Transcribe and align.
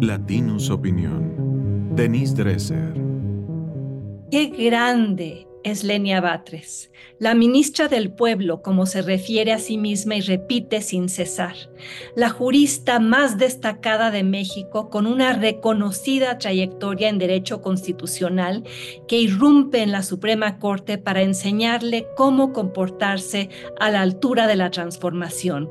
Latinus 0.00 0.68
Opinión. 0.68 1.94
Denise 1.96 2.34
Dresser. 2.34 2.92
Qué 4.30 4.46
grande 4.46 5.46
es 5.64 5.84
Lenia 5.84 6.20
Batres, 6.20 6.92
la 7.18 7.34
ministra 7.34 7.88
del 7.88 8.12
pueblo, 8.12 8.60
como 8.60 8.84
se 8.84 9.00
refiere 9.00 9.52
a 9.52 9.58
sí 9.58 9.78
misma 9.78 10.16
y 10.16 10.20
repite 10.20 10.82
sin 10.82 11.08
cesar, 11.08 11.56
la 12.14 12.28
jurista 12.28 13.00
más 13.00 13.38
destacada 13.38 14.10
de 14.10 14.22
México 14.22 14.90
con 14.90 15.06
una 15.06 15.32
reconocida 15.32 16.36
trayectoria 16.38 17.08
en 17.08 17.18
derecho 17.18 17.62
constitucional 17.62 18.64
que 19.08 19.18
irrumpe 19.18 19.82
en 19.82 19.92
la 19.92 20.02
Suprema 20.02 20.58
Corte 20.58 20.98
para 20.98 21.22
enseñarle 21.22 22.06
cómo 22.16 22.52
comportarse 22.52 23.48
a 23.80 23.90
la 23.90 24.02
altura 24.02 24.46
de 24.46 24.56
la 24.56 24.70
transformación. 24.70 25.70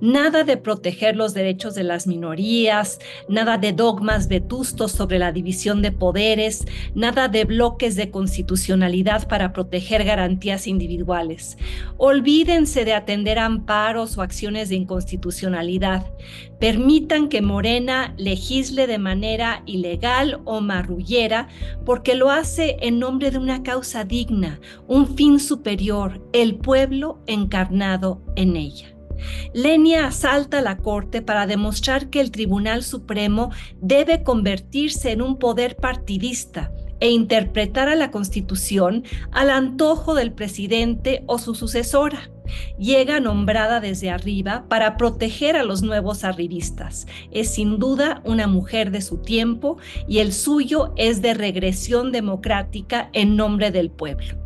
Nada 0.00 0.44
de 0.44 0.56
proteger 0.56 1.16
los 1.16 1.34
derechos 1.34 1.74
de 1.74 1.84
las 1.84 2.06
minorías, 2.06 2.98
nada 3.28 3.58
de 3.58 3.72
dogmas 3.72 4.28
vetustos 4.28 4.92
sobre 4.92 5.18
la 5.18 5.32
división 5.32 5.82
de 5.82 5.92
poderes, 5.92 6.64
nada 6.94 7.28
de 7.28 7.44
bloques 7.44 7.96
de 7.96 8.10
constitucionalidad 8.10 9.28
para 9.28 9.52
proteger 9.52 10.04
garantías 10.04 10.66
individuales. 10.66 11.56
Olvídense 11.96 12.84
de 12.84 12.94
atender 12.94 13.38
amparos 13.38 14.16
o 14.18 14.22
acciones 14.22 14.68
de 14.68 14.76
inconstitucionalidad. 14.76 16.12
Permitan 16.58 17.28
que 17.28 17.42
Morena 17.42 18.14
legisle 18.16 18.86
de 18.86 18.98
manera 18.98 19.62
ilegal 19.66 20.40
o 20.44 20.60
marrullera 20.60 21.48
porque 21.84 22.14
lo 22.14 22.30
hace 22.30 22.76
en 22.80 22.98
nombre 22.98 23.30
de 23.30 23.38
una 23.38 23.62
causa 23.62 24.04
digna, 24.04 24.60
un 24.86 25.16
fin 25.16 25.40
superior, 25.40 26.20
el 26.32 26.56
pueblo 26.56 27.22
encarnado 27.26 28.22
en 28.36 28.56
ella. 28.56 28.93
Lenia 29.52 30.06
asalta 30.06 30.60
la 30.60 30.76
Corte 30.76 31.22
para 31.22 31.46
demostrar 31.46 32.10
que 32.10 32.20
el 32.20 32.30
Tribunal 32.30 32.82
Supremo 32.82 33.50
debe 33.80 34.22
convertirse 34.22 35.12
en 35.12 35.22
un 35.22 35.38
poder 35.38 35.76
partidista 35.76 36.72
e 37.00 37.10
interpretar 37.10 37.88
a 37.88 37.96
la 37.96 38.10
Constitución 38.10 39.04
al 39.32 39.50
antojo 39.50 40.14
del 40.14 40.32
presidente 40.32 41.22
o 41.26 41.38
su 41.38 41.54
sucesora. 41.54 42.30
Llega 42.78 43.20
nombrada 43.20 43.80
desde 43.80 44.10
arriba 44.10 44.66
para 44.68 44.96
proteger 44.96 45.56
a 45.56 45.64
los 45.64 45.82
nuevos 45.82 46.24
arribistas. 46.24 47.06
Es 47.30 47.54
sin 47.54 47.78
duda 47.78 48.22
una 48.24 48.46
mujer 48.46 48.90
de 48.90 49.00
su 49.00 49.18
tiempo 49.18 49.78
y 50.06 50.18
el 50.18 50.32
suyo 50.32 50.92
es 50.96 51.22
de 51.22 51.34
regresión 51.34 52.12
democrática 52.12 53.10
en 53.12 53.36
nombre 53.36 53.70
del 53.70 53.90
pueblo. 53.90 54.43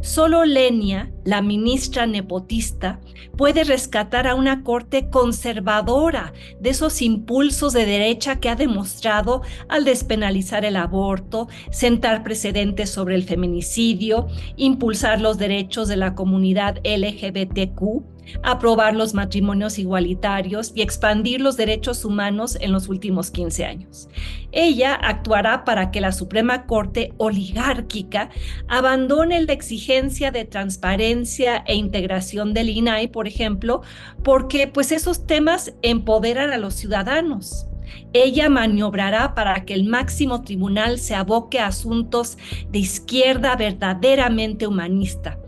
Solo 0.00 0.44
Lenia, 0.44 1.10
la 1.24 1.42
ministra 1.42 2.06
nepotista, 2.06 3.00
puede 3.36 3.64
rescatar 3.64 4.28
a 4.28 4.36
una 4.36 4.62
corte 4.62 5.10
conservadora 5.10 6.32
de 6.60 6.70
esos 6.70 7.02
impulsos 7.02 7.72
de 7.72 7.84
derecha 7.84 8.38
que 8.38 8.48
ha 8.48 8.54
demostrado 8.54 9.42
al 9.68 9.84
despenalizar 9.84 10.64
el 10.64 10.76
aborto, 10.76 11.48
sentar 11.72 12.22
precedentes 12.22 12.90
sobre 12.90 13.16
el 13.16 13.24
feminicidio, 13.24 14.28
impulsar 14.56 15.20
los 15.20 15.36
derechos 15.36 15.88
de 15.88 15.96
la 15.96 16.14
comunidad 16.14 16.78
LGBTQ 16.84 18.17
aprobar 18.42 18.94
los 18.94 19.14
matrimonios 19.14 19.78
igualitarios 19.78 20.72
y 20.74 20.82
expandir 20.82 21.40
los 21.40 21.56
derechos 21.56 22.04
humanos 22.04 22.56
en 22.60 22.72
los 22.72 22.88
últimos 22.88 23.30
15 23.30 23.64
años. 23.64 24.08
Ella 24.52 24.94
actuará 24.94 25.64
para 25.64 25.90
que 25.90 26.00
la 26.00 26.12
Suprema 26.12 26.66
Corte 26.66 27.12
oligárquica 27.18 28.30
abandone 28.66 29.40
la 29.42 29.52
exigencia 29.52 30.30
de 30.30 30.44
transparencia 30.44 31.62
e 31.66 31.74
integración 31.74 32.54
del 32.54 32.70
INAI, 32.70 33.08
por 33.08 33.28
ejemplo, 33.28 33.82
porque 34.22 34.66
pues 34.66 34.92
esos 34.92 35.26
temas 35.26 35.74
empoderan 35.82 36.50
a 36.50 36.58
los 36.58 36.74
ciudadanos. 36.74 37.66
Ella 38.12 38.48
maniobrará 38.48 39.34
para 39.34 39.64
que 39.64 39.74
el 39.74 39.84
máximo 39.84 40.42
tribunal 40.42 40.98
se 40.98 41.14
aboque 41.14 41.58
a 41.58 41.68
asuntos 41.68 42.38
de 42.70 42.78
izquierda 42.78 43.56
verdaderamente 43.56 44.66
humanista 44.66 45.38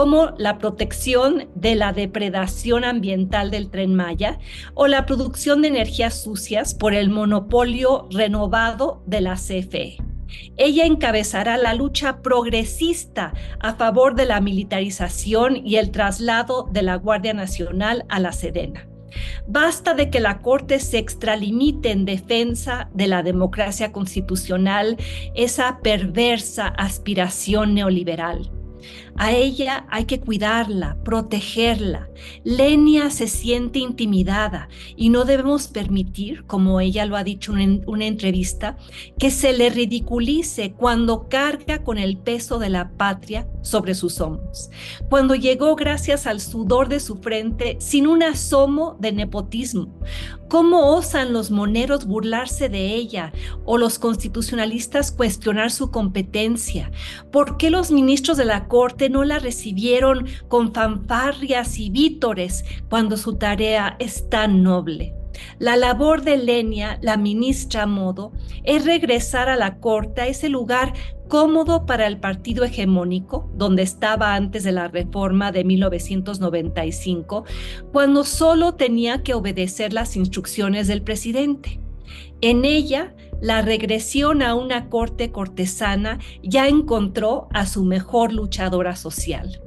como 0.00 0.32
la 0.38 0.56
protección 0.56 1.50
de 1.54 1.74
la 1.74 1.92
depredación 1.92 2.84
ambiental 2.84 3.50
del 3.50 3.68
tren 3.68 3.94
Maya 3.94 4.38
o 4.72 4.86
la 4.86 5.04
producción 5.04 5.60
de 5.60 5.68
energías 5.68 6.22
sucias 6.22 6.72
por 6.72 6.94
el 6.94 7.10
monopolio 7.10 8.08
renovado 8.10 9.02
de 9.04 9.20
la 9.20 9.34
CFE. 9.34 9.98
Ella 10.56 10.86
encabezará 10.86 11.58
la 11.58 11.74
lucha 11.74 12.22
progresista 12.22 13.34
a 13.58 13.74
favor 13.74 14.14
de 14.14 14.24
la 14.24 14.40
militarización 14.40 15.66
y 15.66 15.76
el 15.76 15.90
traslado 15.90 16.66
de 16.72 16.80
la 16.80 16.94
Guardia 16.94 17.34
Nacional 17.34 18.06
a 18.08 18.20
la 18.20 18.32
Sedena. 18.32 18.88
Basta 19.46 19.92
de 19.92 20.08
que 20.08 20.20
la 20.20 20.38
Corte 20.40 20.80
se 20.80 20.96
extralimite 20.96 21.90
en 21.90 22.06
defensa 22.06 22.88
de 22.94 23.06
la 23.06 23.22
democracia 23.22 23.92
constitucional, 23.92 24.96
esa 25.34 25.80
perversa 25.82 26.68
aspiración 26.68 27.74
neoliberal. 27.74 28.50
A 29.22 29.32
ella 29.32 29.84
hay 29.90 30.06
que 30.06 30.18
cuidarla, 30.18 30.96
protegerla. 31.04 32.08
Lenia 32.42 33.10
se 33.10 33.28
siente 33.28 33.78
intimidada 33.78 34.70
y 34.96 35.10
no 35.10 35.26
debemos 35.26 35.68
permitir, 35.68 36.46
como 36.46 36.80
ella 36.80 37.04
lo 37.04 37.18
ha 37.18 37.22
dicho 37.22 37.54
en 37.58 37.84
una 37.86 38.06
entrevista, 38.06 38.78
que 39.18 39.30
se 39.30 39.52
le 39.52 39.68
ridiculice 39.68 40.72
cuando 40.72 41.28
carga 41.28 41.84
con 41.84 41.98
el 41.98 42.16
peso 42.16 42.58
de 42.58 42.70
la 42.70 42.92
patria 42.92 43.46
sobre 43.60 43.94
sus 43.94 44.22
hombros. 44.22 44.70
Cuando 45.10 45.34
llegó 45.34 45.76
gracias 45.76 46.26
al 46.26 46.40
sudor 46.40 46.88
de 46.88 46.98
su 46.98 47.16
frente 47.16 47.76
sin 47.78 48.06
un 48.06 48.22
asomo 48.22 48.96
de 49.00 49.12
nepotismo. 49.12 50.00
¿Cómo 50.48 50.96
osan 50.96 51.32
los 51.32 51.52
moneros 51.52 52.06
burlarse 52.06 52.68
de 52.68 52.96
ella 52.96 53.32
o 53.64 53.78
los 53.78 54.00
constitucionalistas 54.00 55.12
cuestionar 55.12 55.70
su 55.70 55.92
competencia? 55.92 56.90
¿Por 57.30 57.56
qué 57.56 57.70
los 57.70 57.92
ministros 57.92 58.36
de 58.36 58.46
la 58.46 58.66
Corte 58.66 59.09
no 59.10 59.24
la 59.24 59.38
recibieron 59.38 60.26
con 60.48 60.72
fanfarrias 60.72 61.78
y 61.78 61.90
vítores 61.90 62.64
cuando 62.88 63.16
su 63.16 63.36
tarea 63.36 63.96
es 63.98 64.28
tan 64.30 64.62
noble? 64.62 65.14
La 65.58 65.76
labor 65.76 66.22
de 66.22 66.36
Lenia, 66.36 66.98
la 67.02 67.16
ministra 67.16 67.86
Modo, 67.86 68.32
es 68.64 68.84
regresar 68.84 69.48
a 69.48 69.56
la 69.56 69.78
corte, 69.78 70.22
a 70.22 70.26
ese 70.26 70.48
lugar 70.48 70.92
cómodo 71.28 71.86
para 71.86 72.06
el 72.06 72.18
partido 72.18 72.64
hegemónico, 72.64 73.48
donde 73.54 73.82
estaba 73.82 74.34
antes 74.34 74.64
de 74.64 74.72
la 74.72 74.88
reforma 74.88 75.52
de 75.52 75.64
1995, 75.64 77.44
cuando 77.92 78.24
solo 78.24 78.74
tenía 78.74 79.22
que 79.22 79.34
obedecer 79.34 79.92
las 79.92 80.16
instrucciones 80.16 80.88
del 80.88 81.02
presidente. 81.02 81.80
En 82.40 82.64
ella, 82.64 83.14
la 83.40 83.62
regresión 83.62 84.42
a 84.42 84.54
una 84.54 84.88
corte 84.88 85.32
cortesana 85.32 86.18
ya 86.42 86.68
encontró 86.68 87.48
a 87.52 87.66
su 87.66 87.84
mejor 87.84 88.32
luchadora 88.32 88.96
social. 88.96 89.60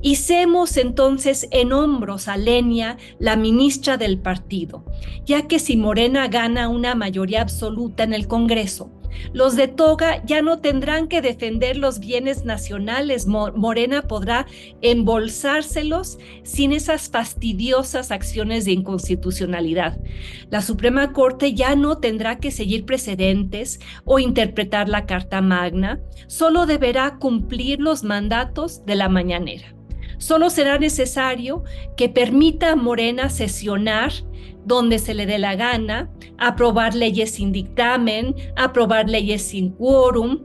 Hicemos 0.00 0.76
entonces 0.76 1.48
en 1.50 1.72
hombros 1.72 2.28
a 2.28 2.36
Lenia, 2.36 2.98
la 3.18 3.36
ministra 3.36 3.96
del 3.96 4.18
partido, 4.18 4.84
ya 5.24 5.48
que 5.48 5.58
si 5.58 5.76
Morena 5.76 6.28
gana 6.28 6.68
una 6.68 6.94
mayoría 6.94 7.42
absoluta 7.42 8.04
en 8.04 8.14
el 8.14 8.28
Congreso, 8.28 8.90
los 9.32 9.56
de 9.56 9.68
Toga 9.68 10.22
ya 10.24 10.42
no 10.42 10.58
tendrán 10.58 11.08
que 11.08 11.20
defender 11.20 11.76
los 11.76 11.98
bienes 12.00 12.44
nacionales. 12.44 13.26
Morena 13.26 14.02
podrá 14.02 14.46
embolsárselos 14.80 16.18
sin 16.42 16.72
esas 16.72 17.10
fastidiosas 17.10 18.10
acciones 18.10 18.64
de 18.64 18.72
inconstitucionalidad. 18.72 19.98
La 20.50 20.62
Suprema 20.62 21.12
Corte 21.12 21.54
ya 21.54 21.76
no 21.76 21.98
tendrá 21.98 22.38
que 22.38 22.50
seguir 22.50 22.84
precedentes 22.84 23.80
o 24.04 24.18
interpretar 24.18 24.88
la 24.88 25.06
Carta 25.06 25.40
Magna, 25.40 26.00
solo 26.26 26.66
deberá 26.66 27.16
cumplir 27.18 27.80
los 27.80 28.04
mandatos 28.04 28.84
de 28.86 28.96
la 28.96 29.08
mañanera. 29.08 29.75
Solo 30.18 30.50
será 30.50 30.78
necesario 30.78 31.64
que 31.96 32.08
permita 32.08 32.72
a 32.72 32.76
Morena 32.76 33.28
sesionar 33.28 34.12
donde 34.66 34.98
se 34.98 35.14
le 35.14 35.26
dé 35.26 35.38
la 35.38 35.54
gana, 35.54 36.10
aprobar 36.38 36.94
leyes 36.94 37.32
sin 37.32 37.52
dictamen, 37.52 38.34
aprobar 38.56 39.08
leyes 39.08 39.42
sin 39.42 39.70
quórum. 39.70 40.40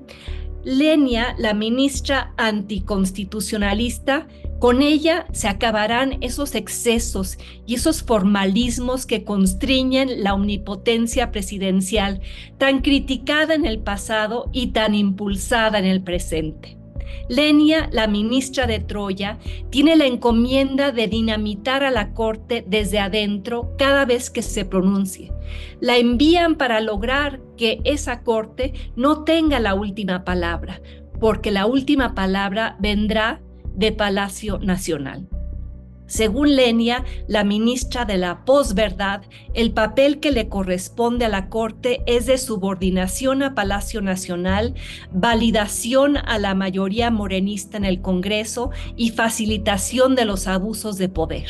Lenia, 0.63 1.35
la 1.39 1.55
ministra 1.55 2.35
anticonstitucionalista, 2.37 4.27
con 4.59 4.83
ella 4.83 5.25
se 5.31 5.47
acabarán 5.47 6.19
esos 6.21 6.53
excesos 6.53 7.39
y 7.65 7.73
esos 7.73 8.03
formalismos 8.03 9.07
que 9.07 9.23
constriñen 9.23 10.23
la 10.23 10.35
omnipotencia 10.35 11.31
presidencial, 11.31 12.21
tan 12.59 12.81
criticada 12.81 13.55
en 13.55 13.65
el 13.65 13.79
pasado 13.79 14.51
y 14.53 14.67
tan 14.67 14.93
impulsada 14.93 15.79
en 15.79 15.85
el 15.85 16.03
presente. 16.03 16.80
Lenia, 17.29 17.89
la 17.91 18.07
ministra 18.07 18.67
de 18.67 18.79
Troya, 18.79 19.39
tiene 19.69 19.95
la 19.95 20.05
encomienda 20.05 20.91
de 20.91 21.07
dinamitar 21.07 21.83
a 21.83 21.91
la 21.91 22.13
corte 22.13 22.63
desde 22.67 22.99
adentro 22.99 23.73
cada 23.77 24.05
vez 24.05 24.29
que 24.29 24.41
se 24.41 24.65
pronuncie. 24.65 25.31
La 25.79 25.97
envían 25.97 26.55
para 26.55 26.81
lograr 26.81 27.41
que 27.57 27.81
esa 27.83 28.23
corte 28.23 28.73
no 28.95 29.23
tenga 29.23 29.59
la 29.59 29.75
última 29.75 30.23
palabra, 30.23 30.81
porque 31.19 31.51
la 31.51 31.65
última 31.65 32.15
palabra 32.15 32.77
vendrá 32.79 33.41
de 33.75 33.91
Palacio 33.91 34.59
Nacional. 34.59 35.27
Según 36.11 36.57
Lenia, 36.57 37.05
la 37.29 37.45
ministra 37.45 38.03
de 38.03 38.17
la 38.17 38.43
posverdad, 38.43 39.21
el 39.53 39.71
papel 39.71 40.19
que 40.19 40.33
le 40.33 40.49
corresponde 40.49 41.23
a 41.23 41.29
la 41.29 41.47
Corte 41.47 42.03
es 42.05 42.25
de 42.25 42.37
subordinación 42.37 43.41
a 43.43 43.55
Palacio 43.55 44.01
Nacional, 44.01 44.75
validación 45.13 46.17
a 46.17 46.37
la 46.37 46.53
mayoría 46.53 47.11
morenista 47.11 47.77
en 47.77 47.85
el 47.85 48.01
Congreso 48.01 48.71
y 48.97 49.11
facilitación 49.11 50.15
de 50.15 50.25
los 50.25 50.47
abusos 50.47 50.97
de 50.97 51.07
poder. 51.07 51.47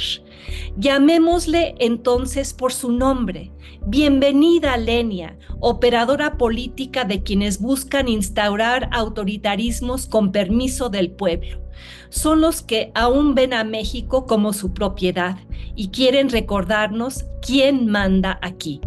Llamémosle 0.77 1.73
entonces 1.79 2.53
por 2.53 2.71
su 2.71 2.91
nombre. 2.91 3.51
Bienvenida, 3.87 4.77
Lenia, 4.77 5.39
operadora 5.59 6.37
política 6.37 7.03
de 7.03 7.23
quienes 7.23 7.59
buscan 7.59 8.07
instaurar 8.07 8.89
autoritarismos 8.91 10.05
con 10.05 10.31
permiso 10.31 10.89
del 10.89 11.09
pueblo 11.09 11.60
son 12.09 12.41
los 12.41 12.61
que 12.61 12.91
aún 12.95 13.35
ven 13.35 13.53
a 13.53 13.63
México 13.63 14.25
como 14.25 14.53
su 14.53 14.73
propiedad 14.73 15.37
y 15.75 15.89
quieren 15.89 16.29
recordarnos 16.29 17.25
quién 17.41 17.87
manda 17.87 18.39
aquí. 18.41 18.81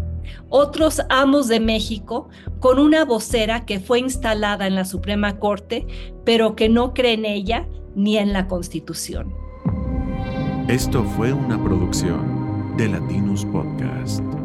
Otros 0.49 1.01
amos 1.09 1.47
de 1.47 1.59
México 1.59 2.29
con 2.59 2.79
una 2.79 3.05
vocera 3.05 3.65
que 3.65 3.79
fue 3.79 3.99
instalada 3.99 4.67
en 4.67 4.75
la 4.75 4.85
Suprema 4.85 5.39
Corte, 5.39 5.85
pero 6.23 6.55
que 6.55 6.69
no 6.69 6.93
cree 6.93 7.13
en 7.13 7.25
ella 7.25 7.67
ni 7.95 8.17
en 8.17 8.33
la 8.33 8.47
Constitución. 8.47 9.33
Esto 10.67 11.03
fue 11.03 11.31
una 11.31 11.61
producción 11.63 12.75
de 12.77 12.89
Latinus 12.89 13.45
Podcast. 13.45 14.44